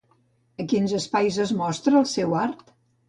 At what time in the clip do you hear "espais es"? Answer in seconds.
0.99-1.53